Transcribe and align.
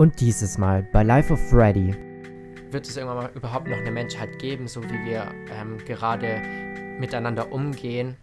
Und 0.00 0.18
dieses 0.18 0.56
Mal 0.56 0.82
bei 0.82 1.02
Life 1.02 1.30
of 1.30 1.38
Freddy. 1.50 1.94
Wird 2.70 2.88
es 2.88 2.96
irgendwann 2.96 3.18
mal 3.18 3.30
überhaupt 3.34 3.68
noch 3.68 3.76
eine 3.76 3.90
Menschheit 3.90 4.38
geben, 4.38 4.66
so 4.66 4.82
wie 4.82 5.04
wir 5.04 5.30
ähm, 5.52 5.76
gerade 5.76 6.40
miteinander 6.98 7.52
umgehen? 7.52 8.16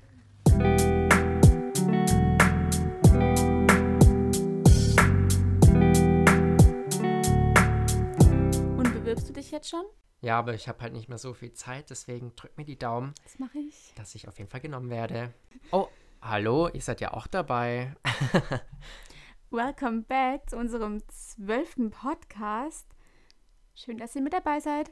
Und 8.75 8.91
bewirbst 8.93 9.29
du 9.29 9.33
dich 9.33 9.51
jetzt 9.51 9.69
schon? 9.69 9.83
Ja, 10.21 10.39
aber 10.39 10.55
ich 10.55 10.67
habe 10.67 10.81
halt 10.81 10.93
nicht 10.93 11.09
mehr 11.09 11.19
so 11.19 11.35
viel 11.35 11.53
Zeit, 11.53 11.91
deswegen 11.91 12.35
drück 12.35 12.57
mir 12.57 12.65
die 12.65 12.79
Daumen, 12.79 13.13
Das 13.23 13.37
mache 13.37 13.59
ich. 13.59 13.93
dass 13.95 14.15
ich 14.15 14.27
auf 14.27 14.39
jeden 14.39 14.49
Fall 14.49 14.61
genommen 14.61 14.89
werde. 14.89 15.31
Oh, 15.71 15.89
hallo, 16.23 16.69
ihr 16.69 16.81
seid 16.81 17.01
ja 17.01 17.13
auch 17.13 17.27
dabei. 17.27 17.93
Welcome 19.49 20.01
back 20.01 20.49
zu 20.49 20.57
unserem 20.57 21.07
zwölften 21.07 21.89
Podcast. 21.89 22.85
Schön, 23.75 23.97
dass 23.97 24.13
ihr 24.13 24.21
mit 24.21 24.33
dabei 24.33 24.59
seid. 24.59 24.91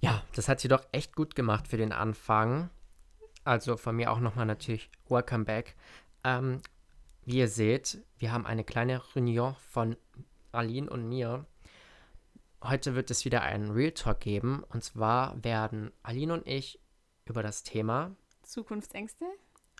Ja, 0.00 0.22
das 0.34 0.46
hat 0.46 0.60
sie 0.60 0.68
doch 0.68 0.86
echt 0.92 1.16
gut 1.16 1.34
gemacht 1.34 1.66
für 1.66 1.78
den 1.78 1.92
Anfang. 1.92 2.68
Also 3.42 3.78
von 3.78 3.96
mir 3.96 4.12
auch 4.12 4.20
nochmal 4.20 4.44
natürlich 4.44 4.90
Welcome 5.08 5.44
back. 5.44 5.74
Ähm, 6.22 6.60
wie 7.24 7.38
ihr 7.38 7.48
seht, 7.48 8.04
wir 8.18 8.30
haben 8.30 8.44
eine 8.44 8.62
kleine 8.62 9.00
Reunion 9.14 9.56
von 9.70 9.96
Aline 10.52 10.90
und 10.90 11.08
mir. 11.08 11.46
Heute 12.62 12.94
wird 12.94 13.10
es 13.10 13.24
wieder 13.24 13.40
einen 13.40 13.70
Real 13.70 13.92
Talk 13.92 14.20
geben. 14.20 14.64
Und 14.68 14.84
zwar 14.84 15.42
werden 15.42 15.92
Aline 16.02 16.34
und 16.34 16.46
ich 16.46 16.78
über 17.24 17.42
das 17.42 17.62
Thema 17.62 18.14
Zukunftsängste? 18.42 19.24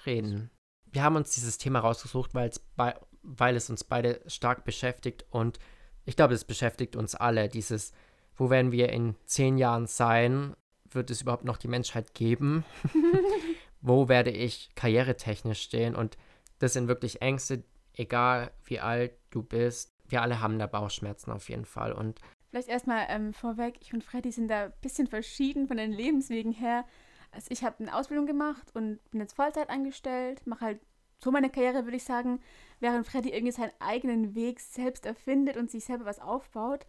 reden. 0.07 0.51
Wir 0.93 1.03
haben 1.03 1.17
uns 1.17 1.33
dieses 1.33 1.59
Thema 1.59 1.81
rausgesucht, 1.81 2.35
weil 2.35 2.49
es, 2.49 2.59
bei, 2.59 2.95
weil 3.23 3.57
es 3.57 3.71
uns 3.71 3.85
beide 3.85 4.21
stark 4.27 4.65
beschäftigt 4.65 5.25
und 5.31 5.59
ich 6.05 6.17
glaube, 6.17 6.35
es 6.35 6.45
beschäftigt 6.45 6.97
uns 6.97 7.15
alle. 7.15 7.49
Dieses, 7.49 7.93
wo 8.37 8.51
werden 8.51 8.73
wir 8.73 8.89
in 8.91 9.17
zehn 9.27 9.59
Jahren 9.59 9.87
sein? 9.87 10.57
Wird 10.91 11.11
es 11.11 11.23
überhaupt 11.23 11.45
noch 11.45 11.57
die 11.57 11.69
Menschheit 11.69 12.15
geben? 12.15 12.65
wo 13.81 14.09
werde 14.09 14.31
ich 14.31 14.75
karrieretechnisch 14.75 15.63
stehen? 15.63 15.95
Und 15.95 16.17
das 16.59 16.73
sind 16.73 16.89
wirklich 16.89 17.23
Ängste, 17.23 17.63
egal 17.95 18.51
wie 18.65 18.81
alt 18.81 19.13
du 19.31 19.43
bist. 19.43 19.93
Wir 20.09 20.23
alle 20.23 20.41
haben 20.41 20.59
da 20.59 20.67
Bauchschmerzen 20.67 21.31
auf 21.31 21.49
jeden 21.49 21.65
Fall. 21.65 21.93
Und 21.93 22.21
Vielleicht 22.51 22.69
erstmal 22.69 23.07
ähm, 23.09 23.33
vorweg, 23.33 23.77
ich 23.81 23.95
und 23.95 24.03
Freddy 24.03 24.33
sind 24.33 24.49
da 24.49 24.65
ein 24.65 24.73
bisschen 24.81 25.07
verschieden 25.07 25.69
von 25.69 25.77
den 25.77 25.93
Lebenswegen 25.93 26.53
her. 26.53 26.85
Also 27.31 27.47
ich 27.51 27.63
habe 27.63 27.77
eine 27.79 27.95
Ausbildung 27.95 28.27
gemacht 28.27 28.75
und 28.75 28.99
bin 29.13 29.21
jetzt 29.21 29.35
Vollzeit 29.35 29.71
angestellt, 29.71 30.45
mache 30.47 30.65
halt 30.65 30.81
so 31.23 31.31
meine 31.31 31.51
Karriere, 31.51 31.85
würde 31.85 31.97
ich 31.97 32.05
sagen, 32.05 32.41
während 32.81 33.07
Freddy 33.07 33.31
irgendwie 33.31 33.53
seinen 33.53 33.73
eigenen 33.79 34.35
Weg 34.35 34.61
selbst 34.61 35.07
erfindet 35.07 35.57
und 35.57 35.71
sich 35.71 35.85
selber 35.85 36.07
was 36.07 36.19
aufbaut. 36.21 36.87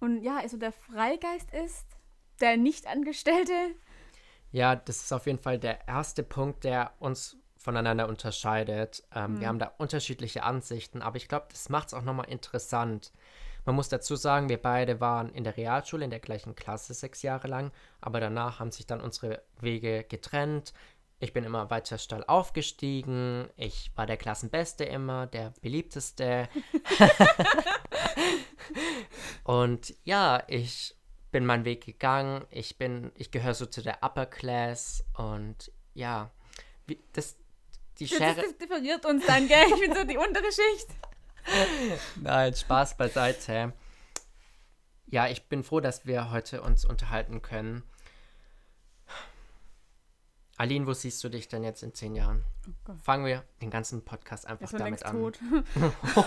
Und 0.00 0.22
ja, 0.22 0.38
also 0.38 0.56
der 0.56 0.72
Freigeist 0.72 1.50
ist, 1.52 1.86
der 2.40 2.56
Nicht-Angestellte. 2.56 3.52
Ja, 4.52 4.74
das 4.76 5.02
ist 5.02 5.12
auf 5.12 5.26
jeden 5.26 5.38
Fall 5.38 5.58
der 5.58 5.86
erste 5.86 6.22
Punkt, 6.22 6.64
der 6.64 6.92
uns 6.98 7.36
voneinander 7.56 8.08
unterscheidet. 8.08 9.04
Ähm, 9.14 9.38
Mhm. 9.38 9.40
Wir 9.40 9.48
haben 9.48 9.58
da 9.58 9.72
unterschiedliche 9.78 10.42
Ansichten, 10.42 11.02
aber 11.02 11.16
ich 11.16 11.28
glaube, 11.28 11.46
das 11.50 11.68
macht 11.68 11.88
es 11.88 11.94
auch 11.94 12.02
nochmal 12.02 12.28
interessant. 12.28 13.12
Man 13.66 13.74
muss 13.76 13.90
dazu 13.90 14.16
sagen, 14.16 14.48
wir 14.48 14.56
beide 14.60 15.00
waren 15.00 15.28
in 15.34 15.44
der 15.44 15.56
Realschule 15.56 16.04
in 16.04 16.10
der 16.10 16.20
gleichen 16.20 16.54
Klasse 16.56 16.94
sechs 16.94 17.22
Jahre 17.22 17.46
lang, 17.48 17.72
aber 18.00 18.18
danach 18.18 18.58
haben 18.58 18.70
sich 18.72 18.86
dann 18.86 19.00
unsere 19.02 19.42
Wege 19.60 20.04
getrennt. 20.04 20.72
Ich 21.22 21.34
bin 21.34 21.44
immer 21.44 21.68
weiter 21.68 21.98
steil 21.98 22.24
aufgestiegen. 22.24 23.50
Ich 23.56 23.92
war 23.94 24.06
der 24.06 24.16
Klassenbeste 24.16 24.84
immer, 24.84 25.26
der 25.26 25.52
beliebteste. 25.60 26.48
Und 29.44 29.94
ja, 30.02 30.42
ich 30.48 30.96
bin 31.30 31.44
meinen 31.44 31.66
Weg 31.66 31.84
gegangen. 31.84 32.46
Ich 32.50 32.78
bin, 32.78 33.12
ich 33.14 33.30
gehöre 33.30 33.52
so 33.52 33.66
zu 33.66 33.82
der 33.82 34.02
Upper 34.02 34.24
Class 34.26 35.04
und 35.16 35.70
ja, 35.94 36.30
wie, 36.86 36.98
das, 37.12 37.36
die 37.98 38.06
Das, 38.06 38.16
Schere. 38.18 38.40
das 38.40 38.56
differiert 38.56 39.04
uns 39.04 39.26
dann, 39.26 39.46
gell? 39.46 39.66
Ich 39.74 39.80
bin 39.80 39.94
so 39.94 40.04
die 40.04 40.16
untere 40.16 40.50
Schicht. 40.50 40.88
Nein, 42.16 42.54
Spaß 42.54 42.96
beiseite. 42.96 43.72
Ja, 45.06 45.28
ich 45.28 45.48
bin 45.48 45.64
froh, 45.64 45.80
dass 45.80 46.06
wir 46.06 46.30
heute 46.30 46.62
uns 46.62 46.84
unterhalten 46.84 47.42
können. 47.42 47.82
Aline, 50.60 50.86
wo 50.86 50.92
siehst 50.92 51.24
du 51.24 51.30
dich 51.30 51.48
denn 51.48 51.64
jetzt 51.64 51.82
in 51.82 51.94
zehn 51.94 52.14
Jahren? 52.14 52.44
Oh. 52.86 52.92
Fangen 53.02 53.24
wir 53.24 53.44
den 53.62 53.70
ganzen 53.70 54.04
Podcast 54.04 54.46
einfach 54.46 54.70
damit 54.70 55.02
an. 55.06 55.16
tot. 55.16 55.40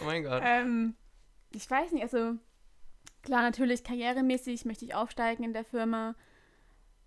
Oh 0.00 0.06
mein 0.06 0.24
Gott. 0.24 0.42
Ähm, 0.44 0.94
ich 1.50 1.70
weiß 1.70 1.92
nicht, 1.92 2.02
also 2.02 2.36
klar, 3.22 3.42
natürlich 3.42 3.84
karrieremäßig 3.84 4.64
möchte 4.64 4.86
ich 4.86 4.94
aufsteigen 4.94 5.44
in 5.44 5.52
der 5.52 5.64
Firma, 5.64 6.14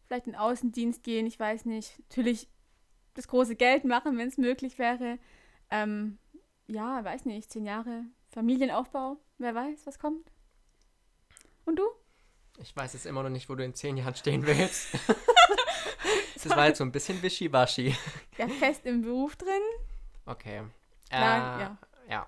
vielleicht 0.06 0.28
in 0.28 0.34
den 0.34 0.40
Außendienst 0.40 1.04
gehen, 1.04 1.26
ich 1.26 1.40
weiß 1.40 1.66
nicht. 1.66 1.98
Natürlich 2.10 2.48
das 3.16 3.28
große 3.28 3.56
Geld 3.56 3.84
machen, 3.84 4.16
wenn 4.18 4.28
es 4.28 4.38
möglich 4.38 4.78
wäre. 4.78 5.18
Ähm, 5.72 6.20
ja, 6.68 7.04
weiß 7.04 7.26
nicht, 7.26 7.52
zehn 7.52 7.66
Jahre 7.66 8.04
Familienaufbau, 8.30 9.18
wer 9.40 9.56
weiß, 9.56 9.88
was 9.88 9.98
kommt. 9.98 10.32
Und 11.66 11.80
du? 11.80 11.84
Ich 12.60 12.76
weiß 12.76 12.94
jetzt 12.94 13.08
immer 13.08 13.24
noch 13.24 13.32
nicht, 13.32 13.50
wo 13.50 13.56
du 13.56 13.66
in 13.66 13.74
zehn 13.74 13.98
Jahren 13.98 14.14
stehen 14.14 14.46
willst. 14.46 14.90
das 16.44 16.50
war 16.50 16.68
jetzt 16.68 16.78
so 16.78 16.84
ein 16.84 16.92
bisschen 16.92 17.22
wischiwaschi. 17.22 17.96
Ja, 18.38 18.48
fest 18.48 18.86
im 18.86 19.02
Beruf 19.02 19.36
drin? 19.36 19.62
Okay. 20.26 20.64
Äh, 21.10 21.20
ja. 21.20 21.60
ja. 21.60 21.78
Ja. 22.10 22.28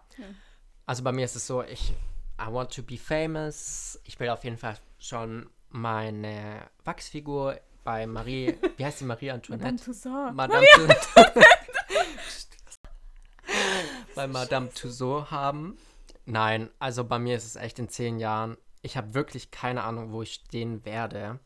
Also 0.86 1.04
bei 1.04 1.12
mir 1.12 1.26
ist 1.26 1.36
es 1.36 1.48
so, 1.48 1.64
ich 1.64 1.94
I 2.40 2.52
want 2.52 2.74
to 2.76 2.84
be 2.84 2.98
famous. 2.98 4.00
Ich 4.04 4.20
will 4.20 4.30
auf 4.30 4.44
jeden 4.44 4.58
Fall 4.58 4.78
schon 5.00 5.50
meine 5.70 6.70
Wachsfigur 6.84 7.60
bei 7.84 8.08
Marie, 8.08 8.58
wie 8.78 8.86
heißt 8.86 9.02
die 9.02 9.06
Marie 9.06 9.28
Madame 9.28 9.36
Antoinette? 9.36 9.86
Toussaint. 9.86 10.36
Madame 10.36 10.66
Tussauds. 10.76 11.08
bei 14.16 14.28
Madame 14.28 14.74
Tussauds 14.74 15.32
haben. 15.32 15.78
Nein, 16.26 16.70
also 16.80 17.04
bei 17.04 17.20
mir 17.20 17.38
ist 17.38 17.46
es 17.46 17.56
echt 17.56 17.78
in 17.80 17.90
zehn 17.90 18.20
Jahren. 18.20 18.58
Ich 18.82 18.98
habe 18.98 19.14
wirklich 19.14 19.52
keine 19.52 19.84
Ahnung, 19.84 20.12
wo 20.12 20.24
ich 20.24 20.34
stehen 20.34 20.84
werde. 20.84 21.40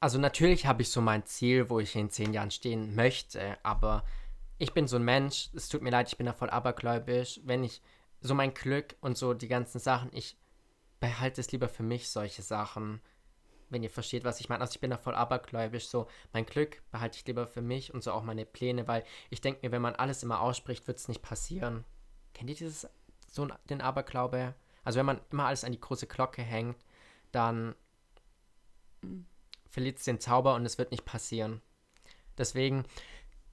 Also 0.00 0.18
natürlich 0.18 0.64
habe 0.64 0.82
ich 0.82 0.90
so 0.90 1.02
mein 1.02 1.26
Ziel, 1.26 1.68
wo 1.68 1.78
ich 1.78 1.94
in 1.94 2.10
zehn 2.10 2.32
Jahren 2.32 2.50
stehen 2.50 2.94
möchte, 2.94 3.58
aber 3.62 4.02
ich 4.58 4.72
bin 4.72 4.88
so 4.88 4.96
ein 4.96 5.04
Mensch, 5.04 5.50
es 5.54 5.68
tut 5.68 5.82
mir 5.82 5.90
leid, 5.90 6.08
ich 6.08 6.16
bin 6.16 6.26
da 6.26 6.32
voll 6.32 6.50
abergläubisch. 6.50 7.40
Wenn 7.44 7.64
ich 7.64 7.82
so 8.20 8.34
mein 8.34 8.54
Glück 8.54 8.96
und 9.00 9.16
so 9.18 9.34
die 9.34 9.48
ganzen 9.48 9.78
Sachen, 9.78 10.10
ich 10.12 10.36
behalte 11.00 11.40
es 11.40 11.52
lieber 11.52 11.68
für 11.68 11.82
mich, 11.82 12.10
solche 12.10 12.42
Sachen. 12.42 13.00
Wenn 13.68 13.82
ihr 13.82 13.90
versteht, 13.90 14.24
was 14.24 14.40
ich 14.40 14.48
meine. 14.48 14.62
Also 14.62 14.72
ich 14.72 14.80
bin 14.80 14.90
da 14.90 14.96
voll 14.96 15.14
abergläubisch. 15.14 15.86
So, 15.86 16.08
mein 16.32 16.44
Glück 16.44 16.82
behalte 16.90 17.18
ich 17.18 17.26
lieber 17.26 17.46
für 17.46 17.62
mich 17.62 17.94
und 17.94 18.02
so 18.02 18.12
auch 18.12 18.22
meine 18.22 18.44
Pläne, 18.44 18.88
weil 18.88 19.04
ich 19.30 19.40
denke 19.40 19.60
mir, 19.62 19.72
wenn 19.72 19.82
man 19.82 19.94
alles 19.94 20.22
immer 20.22 20.40
ausspricht, 20.40 20.86
wird 20.88 20.98
es 20.98 21.08
nicht 21.08 21.22
passieren. 21.22 21.84
Kennt 22.34 22.50
ihr 22.50 22.56
dieses, 22.56 22.88
so 23.28 23.46
den 23.68 23.80
Aberglaube? 23.80 24.54
Also 24.82 24.98
wenn 24.98 25.06
man 25.06 25.20
immer 25.30 25.46
alles 25.46 25.64
an 25.64 25.72
die 25.72 25.80
große 25.80 26.06
Glocke 26.06 26.42
hängt, 26.42 26.78
dann 27.32 27.74
Mhm. 29.02 29.26
Verliert 29.70 29.98
es 29.98 30.04
den 30.04 30.20
Zauber 30.20 30.54
und 30.54 30.66
es 30.66 30.78
wird 30.78 30.90
nicht 30.90 31.04
passieren. 31.04 31.62
Deswegen, 32.36 32.84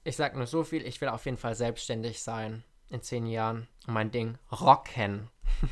ich 0.03 0.16
sag 0.16 0.35
nur 0.35 0.47
so 0.47 0.63
viel, 0.63 0.85
ich 0.85 1.00
will 1.01 1.09
auf 1.09 1.25
jeden 1.25 1.38
Fall 1.38 1.55
selbstständig 1.55 2.22
sein 2.22 2.63
in 2.89 3.01
zehn 3.01 3.25
Jahren 3.28 3.67
und 3.85 3.94
mein 3.94 4.11
Ding 4.11 4.38
rocken. 4.51 5.29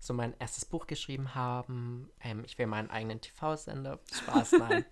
so 0.00 0.14
mein 0.14 0.34
erstes 0.38 0.64
Buch 0.64 0.86
geschrieben 0.86 1.34
haben. 1.34 2.10
Ähm, 2.20 2.44
ich 2.44 2.58
will 2.58 2.66
meinen 2.66 2.90
eigenen 2.90 3.20
TV-Sender. 3.20 3.98
Spaß, 4.12 4.52
nein. 4.52 4.84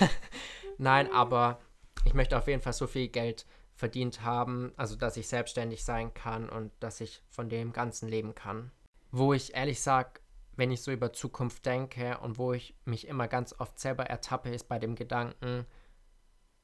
nein, 0.78 1.12
aber 1.12 1.60
ich 2.04 2.14
möchte 2.14 2.36
auf 2.36 2.48
jeden 2.48 2.62
Fall 2.62 2.72
so 2.72 2.86
viel 2.86 3.08
Geld 3.08 3.46
verdient 3.74 4.22
haben, 4.22 4.72
also 4.76 4.96
dass 4.96 5.16
ich 5.16 5.28
selbstständig 5.28 5.84
sein 5.84 6.12
kann 6.12 6.48
und 6.48 6.72
dass 6.80 7.00
ich 7.00 7.22
von 7.28 7.48
dem 7.48 7.72
Ganzen 7.72 8.08
leben 8.08 8.34
kann. 8.34 8.72
Wo 9.12 9.32
ich 9.32 9.54
ehrlich 9.54 9.80
sage, 9.80 10.20
wenn 10.58 10.72
ich 10.72 10.82
so 10.82 10.90
über 10.90 11.12
Zukunft 11.12 11.64
denke 11.66 12.18
und 12.18 12.36
wo 12.36 12.52
ich 12.52 12.74
mich 12.84 13.06
immer 13.06 13.28
ganz 13.28 13.54
oft 13.58 13.78
selber 13.78 14.06
ertappe, 14.06 14.50
ist 14.50 14.68
bei 14.68 14.80
dem 14.80 14.96
Gedanken, 14.96 15.64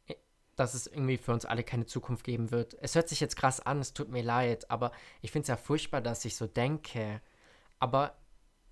eh, 0.06 0.17
dass 0.56 0.75
es 0.75 0.88
irgendwie 0.88 1.17
für 1.17 1.32
uns 1.32 1.44
alle 1.44 1.62
keine 1.62 1.87
Zukunft 1.87 2.25
geben 2.25 2.50
wird. 2.50 2.76
Es 2.81 2.96
hört 2.96 3.08
sich 3.08 3.20
jetzt 3.20 3.37
krass 3.37 3.61
an, 3.61 3.79
es 3.79 3.94
tut 3.94 4.08
mir 4.08 4.23
leid, 4.23 4.69
aber 4.69 4.91
ich 5.23 5.31
finde 5.31 5.44
es 5.44 5.49
ja 5.49 5.56
furchtbar, 5.56 6.00
dass 6.00 6.25
ich 6.25 6.37
so 6.37 6.49
denke. 6.49 7.23
Aber 7.79 8.17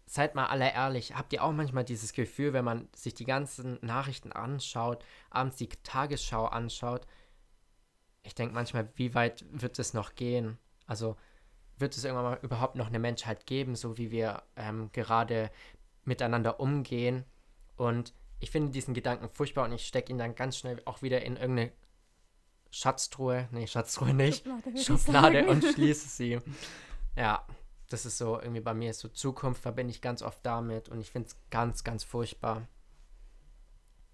seid 0.06 0.34
mal 0.34 0.46
alle 0.46 0.72
ehrlich, 0.72 1.14
habt 1.14 1.32
ihr 1.32 1.44
auch 1.44 1.52
manchmal 1.52 1.84
dieses 1.84 2.12
Gefühl, 2.12 2.52
wenn 2.52 2.64
man 2.64 2.88
sich 2.94 3.14
die 3.14 3.24
ganzen 3.24 3.78
Nachrichten 3.80 4.32
anschaut, 4.32 5.04
abends 5.30 5.56
die 5.56 5.68
Tagesschau 5.68 6.46
anschaut, 6.46 7.06
ich 8.24 8.34
denke 8.34 8.54
manchmal, 8.54 8.88
wie 8.96 9.14
weit 9.14 9.44
wird 9.50 9.78
es 9.78 9.94
noch 9.94 10.16
gehen? 10.16 10.58
Also 10.86 11.16
wird 11.82 11.94
es 11.94 12.04
irgendwann 12.04 12.24
mal 12.24 12.38
überhaupt 12.40 12.76
noch 12.76 12.86
eine 12.86 12.98
Menschheit 12.98 13.44
geben, 13.44 13.74
so 13.74 13.98
wie 13.98 14.10
wir 14.10 14.42
ähm, 14.56 14.88
gerade 14.92 15.50
miteinander 16.04 16.60
umgehen? 16.60 17.24
Und 17.76 18.14
ich 18.40 18.50
finde 18.50 18.70
diesen 18.70 18.94
Gedanken 18.94 19.28
furchtbar 19.28 19.66
und 19.66 19.72
ich 19.72 19.86
stecke 19.86 20.10
ihn 20.10 20.18
dann 20.18 20.34
ganz 20.34 20.56
schnell 20.56 20.80
auch 20.86 21.02
wieder 21.02 21.22
in 21.22 21.36
irgendeine 21.36 21.72
Schatztruhe, 22.70 23.48
nee, 23.52 23.66
Schatztruhe 23.66 24.14
nicht, 24.14 24.46
Schublade, 24.46 24.78
Schublade 24.78 25.46
und 25.48 25.64
schließe 25.74 26.08
sie. 26.08 26.38
Ja, 27.16 27.46
das 27.90 28.06
ist 28.06 28.16
so 28.16 28.40
irgendwie 28.40 28.60
bei 28.60 28.72
mir 28.72 28.90
ist 28.90 29.00
so 29.00 29.08
Zukunft 29.08 29.60
verbinde 29.60 29.90
ich 29.90 30.00
ganz 30.00 30.22
oft 30.22 30.44
damit 30.46 30.88
und 30.88 31.00
ich 31.00 31.10
finde 31.10 31.28
es 31.28 31.36
ganz, 31.50 31.84
ganz 31.84 32.04
furchtbar. 32.04 32.66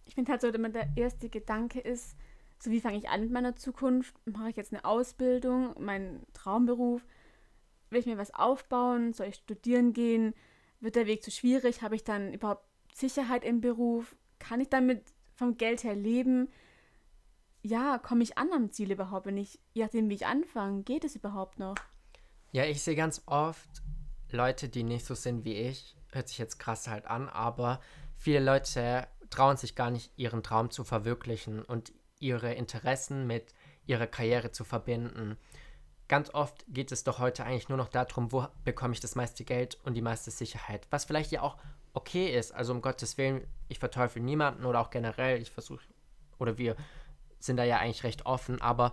Ich 0.06 0.14
finde 0.14 0.32
halt 0.32 0.40
so, 0.40 0.48
immer 0.48 0.70
der 0.70 0.88
erste 0.96 1.28
Gedanke 1.28 1.80
ist, 1.80 2.16
so 2.58 2.70
wie 2.70 2.80
fange 2.80 2.98
ich 2.98 3.08
an 3.08 3.20
mit 3.20 3.30
meiner 3.30 3.54
Zukunft? 3.54 4.14
Mache 4.24 4.50
ich 4.50 4.56
jetzt 4.56 4.72
eine 4.72 4.84
Ausbildung, 4.84 5.74
meinen 5.78 6.26
Traumberuf? 6.32 7.02
Will 7.90 8.00
ich 8.00 8.06
mir 8.06 8.18
was 8.18 8.34
aufbauen? 8.34 9.12
Soll 9.12 9.28
ich 9.28 9.36
studieren 9.36 9.92
gehen? 9.92 10.34
Wird 10.80 10.96
der 10.96 11.06
Weg 11.06 11.22
zu 11.22 11.30
schwierig? 11.30 11.82
Habe 11.82 11.96
ich 11.96 12.04
dann 12.04 12.32
überhaupt 12.32 12.64
Sicherheit 12.94 13.44
im 13.44 13.60
Beruf? 13.60 14.16
Kann 14.38 14.60
ich 14.60 14.68
damit 14.68 15.02
vom 15.34 15.56
Geld 15.56 15.84
her 15.84 15.96
leben? 15.96 16.48
Ja, 17.62 17.98
komme 17.98 18.22
ich 18.22 18.38
an 18.38 18.52
am 18.52 18.70
Ziel 18.70 18.92
überhaupt? 18.92 19.26
Wenn 19.26 19.36
ich, 19.36 19.58
je 19.72 19.82
nachdem 19.82 20.08
wie 20.08 20.14
ich 20.14 20.26
anfange, 20.26 20.82
geht 20.82 21.04
es 21.04 21.16
überhaupt 21.16 21.58
noch? 21.58 21.74
Ja, 22.52 22.64
ich 22.64 22.82
sehe 22.82 22.96
ganz 22.96 23.22
oft 23.26 23.82
Leute, 24.30 24.68
die 24.68 24.84
nicht 24.84 25.04
so 25.04 25.14
sind 25.14 25.44
wie 25.44 25.54
ich. 25.54 25.96
Hört 26.12 26.28
sich 26.28 26.38
jetzt 26.38 26.58
krass 26.58 26.88
halt 26.88 27.06
an, 27.06 27.28
aber 27.28 27.80
viele 28.16 28.40
Leute 28.40 29.06
trauen 29.30 29.56
sich 29.56 29.74
gar 29.74 29.90
nicht, 29.90 30.12
ihren 30.16 30.42
Traum 30.42 30.70
zu 30.70 30.84
verwirklichen 30.84 31.62
und 31.62 31.92
ihre 32.18 32.54
Interessen 32.54 33.26
mit 33.26 33.54
ihrer 33.86 34.06
Karriere 34.06 34.50
zu 34.50 34.64
verbinden. 34.64 35.36
Ganz 36.08 36.32
oft 36.32 36.64
geht 36.68 36.90
es 36.90 37.04
doch 37.04 37.18
heute 37.18 37.44
eigentlich 37.44 37.68
nur 37.68 37.78
noch 37.78 37.88
darum, 37.88 38.32
wo 38.32 38.46
bekomme 38.64 38.94
ich 38.94 39.00
das 39.00 39.14
meiste 39.14 39.44
Geld 39.44 39.78
und 39.84 39.94
die 39.94 40.02
meiste 40.02 40.30
Sicherheit. 40.30 40.86
Was 40.90 41.04
vielleicht 41.04 41.30
ja 41.30 41.42
auch 41.42 41.56
okay 41.92 42.34
ist. 42.34 42.52
Also 42.52 42.72
um 42.72 42.80
Gottes 42.80 43.18
Willen, 43.18 43.46
ich 43.68 43.78
verteufel 43.78 44.22
niemanden 44.22 44.64
oder 44.64 44.80
auch 44.80 44.90
generell, 44.90 45.40
ich 45.40 45.50
versuche, 45.50 45.84
oder 46.38 46.56
wir 46.56 46.76
sind 47.40 47.58
da 47.58 47.64
ja 47.64 47.78
eigentlich 47.78 48.04
recht 48.04 48.26
offen, 48.26 48.60
aber 48.60 48.92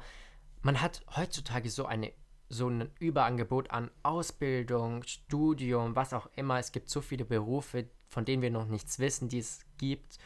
man 0.62 0.82
hat 0.82 1.02
heutzutage 1.16 1.70
so 1.70 1.86
eine 1.86 2.12
so 2.48 2.70
ein 2.70 2.92
Überangebot 3.00 3.72
an 3.72 3.90
Ausbildung, 4.04 5.04
Studium, 5.04 5.96
was 5.96 6.14
auch 6.14 6.30
immer. 6.36 6.60
Es 6.60 6.72
gibt 6.72 6.90
so 6.90 7.02
viele 7.02 7.26
Berufe, 7.26 7.90
von 8.08 8.24
denen 8.24 8.44
wir 8.44 8.52
noch 8.52 8.68
nichts 8.68 9.00
wissen, 9.00 9.30
die 9.30 9.40
es 9.40 9.62
gibt. 9.78 10.20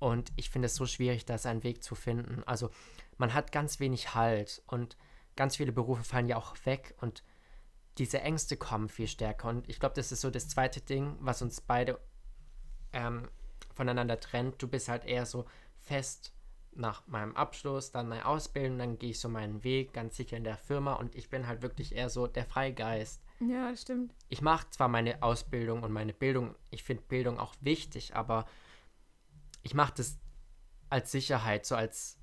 Und 0.00 0.32
ich 0.36 0.50
finde 0.50 0.66
es 0.66 0.74
so 0.74 0.86
schwierig, 0.86 1.26
da 1.26 1.36
einen 1.44 1.62
Weg 1.62 1.84
zu 1.84 1.94
finden. 1.94 2.42
Also 2.44 2.70
man 3.18 3.34
hat 3.34 3.52
ganz 3.52 3.78
wenig 3.78 4.14
Halt 4.14 4.62
und 4.66 4.96
ganz 5.40 5.56
viele 5.56 5.72
Berufe 5.72 6.04
fallen 6.04 6.28
ja 6.28 6.36
auch 6.36 6.54
weg 6.66 6.94
und 7.00 7.24
diese 7.96 8.20
Ängste 8.20 8.58
kommen 8.58 8.90
viel 8.90 9.08
stärker. 9.08 9.48
Und 9.48 9.66
ich 9.70 9.80
glaube, 9.80 9.94
das 9.94 10.12
ist 10.12 10.20
so 10.20 10.28
das 10.28 10.50
zweite 10.50 10.82
Ding, 10.82 11.16
was 11.20 11.40
uns 11.40 11.62
beide 11.62 11.98
ähm, 12.92 13.26
voneinander 13.72 14.20
trennt. 14.20 14.60
Du 14.60 14.68
bist 14.68 14.90
halt 14.90 15.06
eher 15.06 15.24
so 15.24 15.46
fest 15.78 16.34
nach 16.72 17.06
meinem 17.06 17.34
Abschluss, 17.36 17.90
dann 17.90 18.10
meine 18.10 18.26
Ausbildung, 18.26 18.76
dann 18.76 18.98
gehe 18.98 19.12
ich 19.12 19.18
so 19.18 19.30
meinen 19.30 19.64
Weg 19.64 19.94
ganz 19.94 20.18
sicher 20.18 20.36
in 20.36 20.44
der 20.44 20.58
Firma 20.58 20.92
und 20.92 21.14
ich 21.14 21.30
bin 21.30 21.46
halt 21.46 21.62
wirklich 21.62 21.94
eher 21.94 22.10
so 22.10 22.26
der 22.26 22.44
Freigeist. 22.44 23.22
Ja, 23.40 23.70
das 23.70 23.80
stimmt. 23.80 24.14
Ich 24.28 24.42
mache 24.42 24.68
zwar 24.68 24.88
meine 24.88 25.22
Ausbildung 25.22 25.82
und 25.82 25.90
meine 25.90 26.12
Bildung, 26.12 26.54
ich 26.70 26.82
finde 26.84 27.02
Bildung 27.08 27.38
auch 27.40 27.54
wichtig, 27.62 28.14
aber 28.14 28.44
ich 29.62 29.72
mache 29.72 29.94
das 29.96 30.18
als 30.90 31.10
Sicherheit, 31.10 31.64
so 31.64 31.76
als 31.76 32.19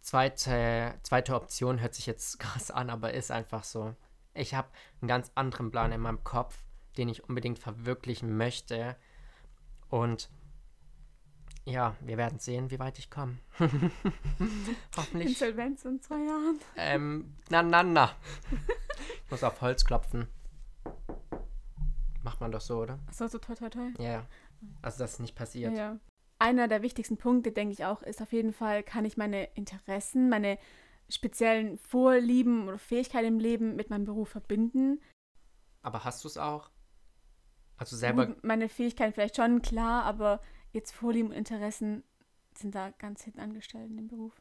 zweite, 0.00 0.94
zweite 1.02 1.34
Option, 1.34 1.80
hört 1.80 1.94
sich 1.94 2.06
jetzt 2.06 2.38
krass 2.40 2.70
an, 2.70 2.90
aber 2.90 3.14
ist 3.14 3.30
einfach 3.30 3.64
so. 3.64 3.94
Ich 4.34 4.54
habe 4.54 4.68
einen 5.00 5.08
ganz 5.08 5.30
anderen 5.34 5.70
Plan 5.70 5.92
in 5.92 6.00
meinem 6.00 6.24
Kopf, 6.24 6.62
den 6.96 7.08
ich 7.08 7.28
unbedingt 7.28 7.58
verwirklichen 7.58 8.36
möchte 8.36 8.96
und 9.88 10.30
ja, 11.64 11.94
wir 12.00 12.16
werden 12.16 12.38
sehen, 12.38 12.70
wie 12.70 12.78
weit 12.78 12.98
ich 12.98 13.10
komme. 13.10 13.38
Hoffentlich. 14.96 15.28
Insolvenz 15.28 15.84
in 15.84 16.00
zwei 16.00 16.24
Jahren. 16.24 16.58
Ähm, 16.76 17.34
na, 17.48 17.62
na, 17.62 17.82
na. 17.82 18.10
Ich 19.24 19.30
muss 19.30 19.44
auf 19.44 19.60
Holz 19.60 19.84
klopfen. 19.84 20.26
Macht 22.22 22.40
man 22.40 22.50
doch 22.50 22.60
so, 22.60 22.80
oder? 22.80 22.98
Achso, 23.06 23.28
so 23.28 23.38
toll, 23.38 23.56
toll, 23.56 23.70
toll. 23.70 23.94
Ja, 23.98 24.10
ja. 24.10 24.26
Also, 24.82 24.98
das 24.98 25.12
ist 25.12 25.20
nicht 25.20 25.36
passiert. 25.36 25.72
Ja. 25.72 25.96
Einer 26.40 26.68
der 26.68 26.80
wichtigsten 26.80 27.18
Punkte, 27.18 27.52
denke 27.52 27.74
ich 27.74 27.84
auch, 27.84 28.02
ist 28.02 28.22
auf 28.22 28.32
jeden 28.32 28.54
Fall, 28.54 28.82
kann 28.82 29.04
ich 29.04 29.18
meine 29.18 29.44
Interessen, 29.54 30.30
meine 30.30 30.58
speziellen 31.10 31.76
Vorlieben 31.76 32.66
oder 32.66 32.78
Fähigkeiten 32.78 33.26
im 33.26 33.38
Leben 33.38 33.76
mit 33.76 33.90
meinem 33.90 34.06
Beruf 34.06 34.30
verbinden. 34.30 35.02
Aber 35.82 36.04
hast 36.04 36.24
du 36.24 36.28
es 36.28 36.38
auch? 36.38 36.70
Also 37.76 37.94
selber. 37.94 38.26
Gut, 38.26 38.42
meine 38.42 38.70
Fähigkeiten 38.70 39.12
vielleicht 39.12 39.36
schon, 39.36 39.60
klar, 39.60 40.04
aber 40.04 40.40
jetzt 40.72 40.92
Vorlieben 40.92 41.28
und 41.28 41.36
Interessen 41.36 42.04
sind 42.54 42.74
da 42.74 42.90
ganz 42.90 43.22
hinten 43.22 43.40
angestellt 43.40 43.90
in 43.90 43.98
dem 43.98 44.08
Beruf. 44.08 44.40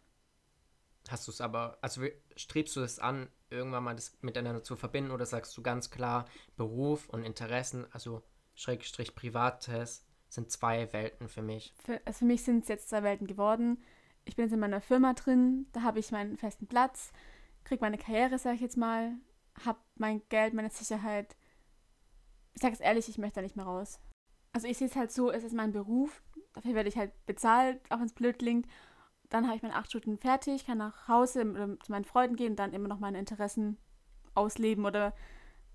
Hast 1.09 1.27
du 1.27 1.31
es 1.31 1.41
aber, 1.41 1.79
also 1.81 2.03
strebst 2.37 2.77
du 2.77 2.81
es 2.81 2.99
an, 2.99 3.29
irgendwann 3.49 3.83
mal 3.83 3.95
das 3.95 4.17
miteinander 4.21 4.63
zu 4.63 4.77
verbinden 4.77 5.11
oder 5.11 5.25
sagst 5.25 5.57
du 5.57 5.61
ganz 5.61 5.89
klar, 5.89 6.29
Beruf 6.55 7.09
und 7.09 7.23
Interessen, 7.23 7.87
also 7.91 8.23
Schrägstrich 8.55 9.15
Privates, 9.15 10.05
sind 10.29 10.51
zwei 10.51 10.91
Welten 10.93 11.27
für 11.27 11.41
mich. 11.41 11.73
Für, 11.83 11.99
also 12.05 12.19
für 12.19 12.25
mich 12.25 12.43
sind 12.43 12.63
es 12.63 12.69
jetzt 12.69 12.89
zwei 12.89 13.03
Welten 13.03 13.27
geworden. 13.27 13.83
Ich 14.25 14.35
bin 14.35 14.45
jetzt 14.45 14.53
in 14.53 14.59
meiner 14.59 14.81
Firma 14.81 15.13
drin, 15.13 15.67
da 15.73 15.81
habe 15.81 15.99
ich 15.99 16.11
meinen 16.11 16.37
festen 16.37 16.67
Platz, 16.67 17.11
kriege 17.63 17.81
meine 17.81 17.97
Karriere, 17.97 18.37
sage 18.37 18.55
ich 18.55 18.61
jetzt 18.61 18.77
mal, 18.77 19.13
habe 19.65 19.79
mein 19.95 20.21
Geld, 20.29 20.53
meine 20.53 20.69
Sicherheit. 20.69 21.35
Ich 22.53 22.61
sage 22.61 22.73
es 22.73 22.79
ehrlich, 22.79 23.09
ich 23.09 23.17
möchte 23.17 23.35
da 23.35 23.41
nicht 23.41 23.55
mehr 23.55 23.65
raus. 23.65 23.99
Also 24.51 24.67
ich 24.67 24.77
sehe 24.77 24.87
es 24.87 24.95
halt 24.95 25.11
so, 25.11 25.31
es 25.31 25.43
ist 25.43 25.53
mein 25.53 25.71
Beruf, 25.71 26.21
dafür 26.53 26.75
werde 26.75 26.89
ich 26.89 26.97
halt 26.97 27.11
bezahlt, 27.25 27.79
auch 27.89 27.99
wenn 27.99 28.05
es 28.05 28.13
blöd 28.13 28.39
klingt. 28.39 28.67
Dann 29.29 29.45
habe 29.45 29.55
ich 29.55 29.61
meine 29.61 29.75
acht 29.75 29.89
Stunden 29.89 30.17
fertig, 30.17 30.65
kann 30.65 30.79
nach 30.79 31.07
Hause 31.07 31.41
zu 31.83 31.91
meinen 31.91 32.05
Freunden 32.05 32.35
gehen 32.35 32.51
und 32.51 32.59
dann 32.59 32.73
immer 32.73 32.87
noch 32.87 32.99
meine 32.99 33.19
Interessen 33.19 33.77
ausleben 34.33 34.85
oder 34.85 35.13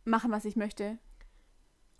machen, 0.04 0.32
was 0.32 0.44
ich 0.44 0.56
möchte. 0.56 0.98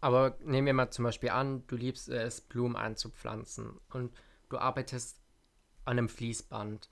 Aber 0.04 0.36
nehmen 0.44 0.66
wir 0.66 0.74
mal 0.74 0.90
zum 0.90 1.06
Beispiel 1.06 1.30
an, 1.30 1.66
du 1.66 1.76
liebst 1.76 2.10
es, 2.10 2.42
Blumen 2.42 2.76
anzupflanzen 2.76 3.80
und 3.88 4.14
du 4.50 4.58
arbeitest 4.58 5.18
an 5.86 5.96
einem 5.96 6.10
Fließband. 6.10 6.90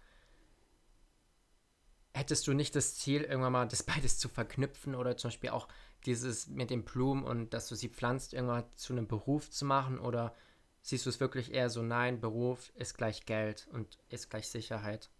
Hättest 2.14 2.46
du 2.46 2.54
nicht 2.54 2.74
das 2.74 2.96
Ziel, 2.96 3.20
irgendwann 3.20 3.52
mal 3.52 3.68
das 3.68 3.82
beides 3.82 4.18
zu 4.18 4.30
verknüpfen 4.30 4.94
oder 4.94 5.18
zum 5.18 5.28
Beispiel 5.28 5.50
auch 5.50 5.68
dieses 6.06 6.46
mit 6.46 6.70
den 6.70 6.84
Blumen 6.84 7.22
und 7.22 7.52
dass 7.52 7.68
du 7.68 7.74
sie 7.74 7.90
pflanzt, 7.90 8.32
irgendwann 8.32 8.64
zu 8.76 8.94
einem 8.94 9.06
Beruf 9.06 9.50
zu 9.50 9.66
machen? 9.66 9.98
Oder 9.98 10.34
siehst 10.80 11.04
du 11.04 11.10
es 11.10 11.20
wirklich 11.20 11.52
eher 11.52 11.68
so, 11.68 11.82
nein, 11.82 12.18
Beruf 12.18 12.72
ist 12.76 12.96
gleich 12.96 13.26
Geld 13.26 13.68
und 13.72 13.98
ist 14.08 14.30
gleich 14.30 14.48
Sicherheit? 14.48 15.10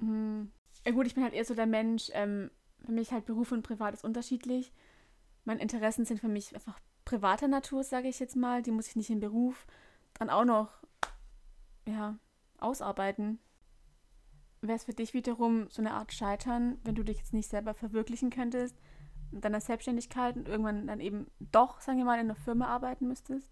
Hm. 0.00 0.52
Ja 0.84 0.92
gut, 0.92 1.06
ich 1.06 1.14
bin 1.14 1.24
halt 1.24 1.32
eher 1.32 1.46
so 1.46 1.54
der 1.54 1.64
Mensch, 1.64 2.10
ähm, 2.12 2.50
für 2.84 2.92
mich 2.92 3.10
halt 3.10 3.24
Beruf 3.24 3.52
und 3.52 3.62
Privat 3.62 3.94
ist 3.94 4.04
unterschiedlich. 4.04 4.70
Meine 5.46 5.62
Interessen 5.62 6.04
sind 6.04 6.20
für 6.20 6.28
mich 6.28 6.54
einfach 6.54 6.78
privater 7.08 7.48
Natur, 7.48 7.82
sage 7.84 8.06
ich 8.08 8.18
jetzt 8.18 8.36
mal. 8.36 8.62
Die 8.62 8.70
muss 8.70 8.88
ich 8.88 8.96
nicht 8.96 9.08
im 9.08 9.20
Beruf 9.20 9.66
dann 10.18 10.28
auch 10.28 10.44
noch, 10.44 10.70
ja, 11.86 12.18
ausarbeiten. 12.58 13.38
Wäre 14.60 14.76
es 14.76 14.84
für 14.84 14.92
dich 14.92 15.14
wiederum 15.14 15.70
so 15.70 15.80
eine 15.80 15.94
Art 15.94 16.12
Scheitern, 16.12 16.78
wenn 16.84 16.94
du 16.94 17.02
dich 17.02 17.16
jetzt 17.16 17.32
nicht 17.32 17.48
selber 17.48 17.72
verwirklichen 17.72 18.28
könntest 18.28 18.76
in 19.32 19.40
deiner 19.40 19.60
Selbstständigkeit 19.60 20.36
und 20.36 20.48
irgendwann 20.48 20.86
dann 20.86 21.00
eben 21.00 21.30
doch, 21.38 21.80
sagen 21.80 21.98
wir 21.98 22.04
mal, 22.04 22.16
in 22.16 22.26
einer 22.26 22.34
Firma 22.34 22.66
arbeiten 22.66 23.08
müsstest? 23.08 23.50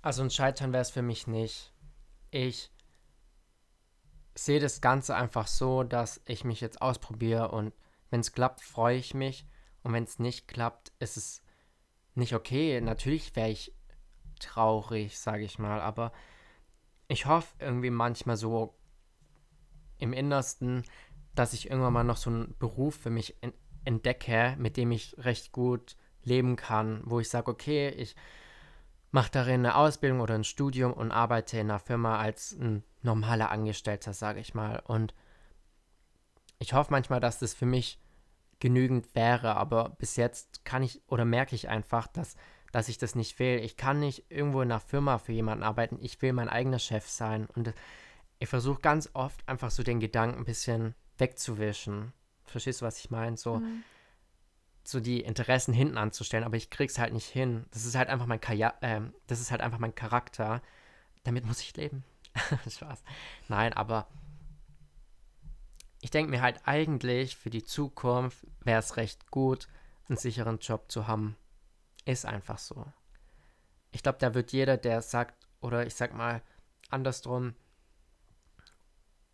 Also 0.00 0.22
ein 0.22 0.30
Scheitern 0.30 0.72
wäre 0.72 0.82
es 0.82 0.90
für 0.90 1.02
mich 1.02 1.26
nicht. 1.26 1.74
Ich 2.30 2.72
sehe 4.34 4.60
das 4.60 4.80
Ganze 4.80 5.14
einfach 5.14 5.46
so, 5.46 5.82
dass 5.82 6.22
ich 6.24 6.44
mich 6.44 6.62
jetzt 6.62 6.80
ausprobiere 6.80 7.50
und 7.50 7.74
wenn 8.08 8.20
es 8.20 8.32
klappt, 8.32 8.62
freue 8.62 8.96
ich 8.96 9.12
mich. 9.12 9.46
Und 9.82 9.92
wenn 9.92 10.04
es 10.04 10.18
nicht 10.18 10.48
klappt, 10.48 10.92
ist 10.98 11.16
es 11.16 11.42
nicht 12.14 12.34
okay. 12.34 12.80
Natürlich 12.80 13.34
wäre 13.36 13.50
ich 13.50 13.74
traurig, 14.38 15.18
sage 15.18 15.44
ich 15.44 15.58
mal, 15.58 15.80
aber 15.80 16.12
ich 17.08 17.26
hoffe 17.26 17.54
irgendwie 17.58 17.90
manchmal 17.90 18.36
so 18.36 18.74
im 19.98 20.12
Innersten, 20.12 20.84
dass 21.34 21.52
ich 21.52 21.70
irgendwann 21.70 21.92
mal 21.92 22.04
noch 22.04 22.16
so 22.16 22.30
einen 22.30 22.56
Beruf 22.58 22.96
für 22.96 23.10
mich 23.10 23.36
en 23.42 23.52
entdecke, 23.84 24.56
mit 24.58 24.76
dem 24.76 24.92
ich 24.92 25.16
recht 25.16 25.52
gut 25.52 25.96
leben 26.22 26.56
kann, 26.56 27.00
wo 27.04 27.18
ich 27.18 27.30
sage, 27.30 27.50
okay, 27.50 27.88
ich 27.88 28.14
mache 29.10 29.30
darin 29.30 29.60
eine 29.60 29.74
Ausbildung 29.74 30.20
oder 30.20 30.34
ein 30.34 30.44
Studium 30.44 30.92
und 30.92 31.10
arbeite 31.10 31.58
in 31.58 31.70
einer 31.70 31.78
Firma 31.78 32.18
als 32.18 32.52
ein 32.52 32.84
normaler 33.02 33.50
Angestellter, 33.50 34.12
sage 34.12 34.40
ich 34.40 34.52
mal. 34.52 34.82
Und 34.84 35.14
ich 36.58 36.74
hoffe 36.74 36.90
manchmal, 36.90 37.20
dass 37.20 37.38
das 37.38 37.54
für 37.54 37.64
mich 37.64 37.98
genügend 38.60 39.14
wäre, 39.14 39.56
aber 39.56 39.90
bis 39.90 40.16
jetzt 40.16 40.64
kann 40.64 40.82
ich 40.82 41.02
oder 41.08 41.24
merke 41.24 41.54
ich 41.54 41.68
einfach, 41.68 42.06
dass, 42.06 42.36
dass 42.72 42.88
ich 42.88 42.98
das 42.98 43.14
nicht 43.14 43.38
will. 43.38 43.58
Ich 43.64 43.76
kann 43.76 43.98
nicht 44.00 44.30
irgendwo 44.30 44.60
in 44.62 44.70
einer 44.70 44.80
Firma 44.80 45.18
für 45.18 45.32
jemanden 45.32 45.64
arbeiten. 45.64 45.98
Ich 46.00 46.20
will 46.22 46.32
mein 46.32 46.48
eigener 46.48 46.78
Chef 46.78 47.08
sein. 47.08 47.46
Und 47.46 47.72
ich 48.38 48.48
versuche 48.48 48.80
ganz 48.80 49.10
oft 49.14 49.46
einfach 49.48 49.70
so 49.70 49.82
den 49.82 50.00
Gedanken 50.00 50.38
ein 50.38 50.44
bisschen 50.44 50.94
wegzuwischen. 51.18 52.12
Verstehst 52.44 52.80
du, 52.80 52.86
was 52.86 52.98
ich 52.98 53.10
meine? 53.10 53.36
So, 53.36 53.56
Mhm. 53.58 53.82
so 54.84 55.00
die 55.00 55.20
Interessen 55.20 55.72
hinten 55.74 55.98
anzustellen, 55.98 56.44
aber 56.44 56.56
ich 56.56 56.70
krieg's 56.70 56.98
halt 56.98 57.12
nicht 57.12 57.28
hin. 57.28 57.66
Das 57.70 57.84
ist 57.84 57.94
halt 57.96 58.08
einfach 58.08 58.26
mein 58.26 58.40
Kaja 58.40 58.74
ähm, 58.82 59.14
das 59.26 59.40
ist 59.40 59.50
halt 59.50 59.60
einfach 59.60 59.78
mein 59.78 59.94
Charakter. 59.94 60.62
Damit 61.24 61.44
muss 61.44 61.60
ich 61.60 61.76
leben. 61.76 62.04
Spaß. 62.70 63.02
Nein, 63.48 63.72
aber 63.72 64.06
ich 66.00 66.10
denke 66.10 66.30
mir 66.30 66.42
halt 66.42 66.60
eigentlich, 66.64 67.36
für 67.36 67.50
die 67.50 67.64
Zukunft 67.64 68.46
wäre 68.60 68.80
es 68.80 68.96
recht 68.96 69.30
gut, 69.30 69.68
einen 70.08 70.16
sicheren 70.16 70.58
Job 70.58 70.90
zu 70.90 71.06
haben. 71.06 71.36
Ist 72.04 72.26
einfach 72.26 72.58
so. 72.58 72.86
Ich 73.92 74.02
glaube, 74.02 74.18
da 74.18 74.34
wird 74.34 74.52
jeder, 74.52 74.76
der 74.76 75.02
sagt, 75.02 75.46
oder 75.60 75.86
ich 75.86 75.94
sag 75.94 76.14
mal 76.14 76.42
andersrum, 76.88 77.54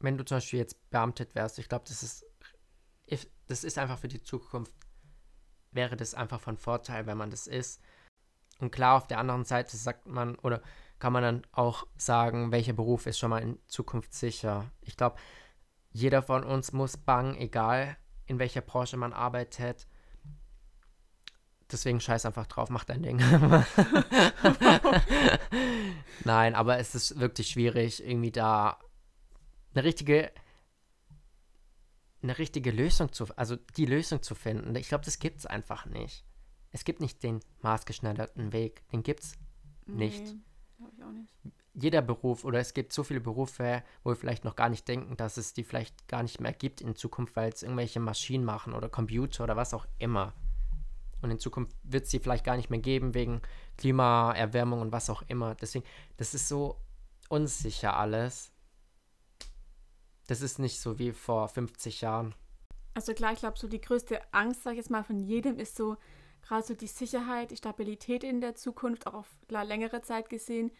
wenn 0.01 0.19
du 0.19 0.25
zum 0.25 0.39
Beispiel 0.39 0.59
jetzt 0.59 0.91
beamtet 0.91 1.35
wärst, 1.35 1.59
ich 1.59 1.69
glaube, 1.69 1.85
das 1.89 2.03
ist, 2.03 2.27
das 3.47 3.65
ist 3.65 3.79
einfach 3.79 3.99
für 3.99 4.09
die 4.09 4.23
Zukunft, 4.23 4.73
wäre 5.71 5.97
das 5.97 6.15
einfach 6.15 6.41
von 6.41 6.57
Vorteil, 6.57 7.07
wenn 7.07 7.17
man 7.17 7.31
das 7.31 7.47
ist. 7.47 7.81
Und 8.59 8.73
klar, 8.73 8.97
auf 8.97 9.07
der 9.07 9.19
anderen 9.19 9.45
Seite 9.45 9.77
sagt 9.77 10.07
man, 10.07 10.37
oder 10.37 10.63
kann 10.99 11.13
man 11.13 11.23
dann 11.23 11.47
auch 11.53 11.87
sagen, 11.97 12.51
welcher 12.51 12.73
Beruf 12.73 13.07
ist 13.07 13.19
schon 13.19 13.31
mal 13.31 13.43
in 13.43 13.59
Zukunft 13.67 14.15
sicher. 14.15 14.71
Ich 14.81 14.97
glaube, 14.97 15.17
jeder 15.97 16.23
von 16.23 16.45
uns 16.45 16.73
muss 16.73 16.99
bangen, 16.99 17.37
egal 17.37 17.97
in 18.27 18.39
welcher 18.39 18.61
Branche 18.61 18.99
man 18.99 19.15
arbeitet. 19.15 19.87
Deswegen 21.73 22.01
scheiß 22.01 22.27
einfach 22.27 22.47
drauf, 22.47 22.69
mach 22.69 22.85
dein 22.85 23.03
Ding. 23.03 23.19
Nein, 26.25 26.55
aber 26.55 26.79
es 26.79 26.95
ist 26.95 27.19
wirklich 27.19 27.49
schwierig, 27.49 28.05
irgendwie 28.07 28.31
da 28.31 28.79
eine 29.75 29.85
richtige 29.85 30.31
eine 32.23 32.39
richtige 32.39 32.73
Lösung 32.73 33.13
zu, 33.13 33.27
also 33.37 33.57
die 33.57 33.87
Lösung 33.87 34.23
zu 34.23 34.35
finden. 34.35 34.75
Ich 34.77 34.89
glaube, 34.89 35.05
das 35.05 35.19
gibt 35.19 35.39
es 35.39 35.47
einfach 35.47 35.87
nicht. 35.87 36.25
Es 36.73 36.85
gibt 36.85 37.01
nicht 37.01 37.23
den 37.23 37.41
maßgeschneiderten 37.63 38.53
Weg. 38.53 38.87
Den 38.91 39.03
gibt 39.03 39.21
es 39.21 39.35
nicht. 39.87 40.35
Nee, 40.79 40.89
ich 40.97 41.05
auch 41.05 41.13
nicht. 41.13 41.33
Jeder 41.79 42.01
Beruf 42.01 42.45
oder 42.45 42.59
es 42.59 42.75
gibt 42.75 42.93
so 42.93 43.05
viele 43.05 43.21
Berufe, 43.21 43.83
wo 44.03 44.11
wir 44.11 44.17
vielleicht 44.17 44.45
noch 44.45 44.57
gar 44.57 44.71
nicht 44.71 44.89
denken, 44.89 45.17
dass 45.17 45.37
es 45.37 45.53
die 45.53 45.63
vielleicht 45.63 46.09
gar 46.09 46.23
nicht 46.23 46.41
mehr 46.41 46.53
gibt 46.53 46.81
in 46.81 46.97
Zukunft, 46.97 47.37
weil 47.37 47.53
es 47.53 47.63
irgendwelche 47.63 48.01
Maschinen 48.01 48.45
machen 48.45 48.73
oder 48.73 48.89
Computer 48.89 49.45
oder 49.45 49.57
was 49.57 49.75
auch 49.75 49.87
immer. 49.99 50.33
Und 51.23 51.31
in 51.31 51.39
Zukunft 51.39 51.77
wird 51.83 52.05
es 52.05 52.11
sie 52.11 52.19
vielleicht 52.19 52.45
gar 52.45 52.57
nicht 52.57 52.71
mehr 52.71 52.81
geben 52.81 53.15
wegen 53.15 53.43
Klimaerwärmung 53.77 54.81
und 54.81 54.93
was 54.93 55.11
auch 55.11 55.23
immer. 55.29 55.55
Deswegen, 55.55 55.85
das 56.17 56.35
ist 56.35 56.49
so 56.49 56.77
unsicher 57.29 57.97
alles. 57.97 58.53
Das 60.27 60.41
ist 60.41 60.59
nicht 60.59 60.81
so 60.81 60.99
wie 60.99 61.13
vor 61.13 61.49
50 61.49 62.01
Jahren. 62.01 62.35
Also 62.95 63.13
klar, 63.13 63.33
ich 63.33 63.41
glaube, 63.41 63.59
so 63.59 63.69
die 63.69 63.81
größte 63.81 64.21
Angst, 64.33 64.63
sag 64.63 64.73
ich 64.73 64.79
jetzt 64.79 64.91
mal, 64.91 65.05
von 65.05 65.21
jedem 65.21 65.59
ist 65.59 65.77
so 65.77 65.97
gerade 66.43 66.67
so 66.67 66.75
die 66.75 66.87
Sicherheit, 66.87 67.51
die 67.51 67.57
Stabilität 67.57 68.25
in 68.25 68.41
der 68.41 68.55
Zukunft, 68.55 69.07
auch 69.07 69.15
auf 69.15 69.37
klar 69.49 69.65
längere 69.65 70.03
Zeit 70.03 70.29
gesehen. 70.29 70.71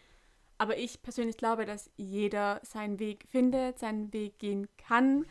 Aber 0.57 0.77
ich 0.77 1.01
persönlich 1.01 1.37
glaube, 1.37 1.65
dass 1.65 1.91
jeder 1.97 2.59
seinen 2.63 2.99
Weg 2.99 3.25
findet, 3.29 3.79
seinen 3.79 4.11
Weg 4.13 4.39
gehen 4.39 4.67
kann, 4.77 5.25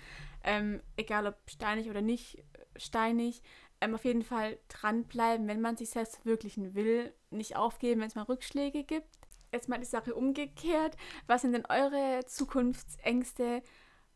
ähm, 0.45 0.81
egal 0.97 1.27
ob 1.27 1.37
steinig 1.49 1.91
oder 1.91 2.01
nicht 2.01 2.45
steinig. 2.77 3.43
Ähm, 3.81 3.95
auf 3.95 4.05
jeden 4.05 4.23
Fall 4.23 4.59
dranbleiben, 4.69 5.49
wenn 5.49 5.61
man 5.61 5.77
sich 5.77 5.91
selbst 5.91 6.17
verwirklichen 6.17 6.75
will, 6.75 7.13
nicht 7.31 7.57
aufgeben, 7.57 8.01
wenn 8.01 8.09
es 8.09 8.15
mal 8.15 8.23
Rückschläge 8.23 8.85
gibt. 8.85 9.09
Jetzt 9.53 9.69
mal 9.69 9.79
die 9.79 9.85
Sache 9.85 10.15
umgekehrt. 10.15 10.97
Was 11.27 11.43
sind 11.43 11.53
denn 11.53 11.67
eure 11.67 12.25
Zukunftsängste? 12.27 13.63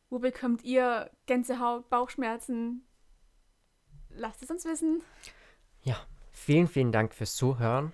Wo 0.08 0.18
bekommt 0.18 0.64
ihr 0.64 1.10
Gänsehaut, 1.26 1.88
Bauchschmerzen? 1.88 2.86
Lasst 4.10 4.42
es 4.42 4.50
uns 4.50 4.64
wissen. 4.64 5.02
Ja, 5.82 5.96
vielen, 6.32 6.66
vielen 6.66 6.92
Dank 6.92 7.14
fürs 7.14 7.36
Zuhören. 7.36 7.92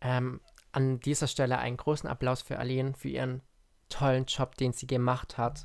Ähm, 0.00 0.40
an 0.72 1.00
dieser 1.00 1.26
Stelle 1.26 1.58
einen 1.58 1.76
großen 1.76 2.08
Applaus 2.08 2.42
für 2.42 2.58
Aline, 2.58 2.94
für 2.94 3.08
ihren 3.08 3.42
tollen 3.88 4.24
Job, 4.26 4.56
den 4.56 4.72
sie 4.72 4.86
gemacht 4.86 5.36
hat. 5.36 5.64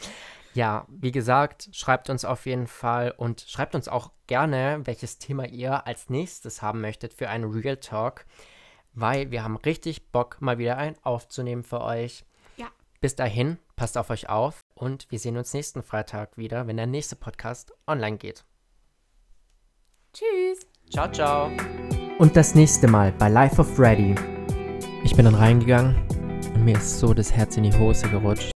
ja, 0.54 0.86
wie 0.88 1.12
gesagt, 1.12 1.68
schreibt 1.72 2.10
uns 2.10 2.24
auf 2.24 2.46
jeden 2.46 2.66
Fall 2.66 3.14
und 3.16 3.42
schreibt 3.48 3.74
uns 3.74 3.88
auch 3.88 4.10
gerne, 4.26 4.80
welches 4.84 5.18
Thema 5.18 5.46
ihr 5.46 5.86
als 5.86 6.10
nächstes 6.10 6.62
haben 6.62 6.80
möchtet 6.80 7.14
für 7.14 7.28
einen 7.28 7.50
Real 7.50 7.76
Talk, 7.76 8.26
weil 8.92 9.30
wir 9.30 9.44
haben 9.44 9.56
richtig 9.56 10.10
Bock, 10.10 10.40
mal 10.40 10.58
wieder 10.58 10.76
einen 10.76 10.96
aufzunehmen 11.02 11.62
für 11.62 11.80
euch. 11.80 12.24
Ja. 12.56 12.66
Bis 13.00 13.14
dahin, 13.14 13.58
passt 13.76 13.96
auf 13.96 14.10
euch 14.10 14.28
auf 14.28 14.60
und 14.74 15.10
wir 15.10 15.18
sehen 15.18 15.36
uns 15.36 15.54
nächsten 15.54 15.82
Freitag 15.82 16.36
wieder, 16.36 16.66
wenn 16.66 16.76
der 16.76 16.86
nächste 16.86 17.16
Podcast 17.16 17.72
online 17.86 18.18
geht. 18.18 18.44
Tschüss. 20.12 20.66
Ciao, 20.90 21.10
ciao. 21.10 21.50
Und 22.18 22.36
das 22.36 22.54
nächste 22.54 22.88
Mal 22.88 23.12
bei 23.12 23.28
Life 23.28 23.60
of 23.60 23.76
Freddy. 23.76 24.39
Ich 25.10 25.16
bin 25.16 25.24
dann 25.24 25.34
reingegangen 25.34 25.96
und 26.54 26.64
mir 26.64 26.76
ist 26.76 27.00
so 27.00 27.12
das 27.12 27.32
Herz 27.32 27.56
in 27.56 27.64
die 27.64 27.72
Hose 27.72 28.08
gerutscht. 28.08 28.52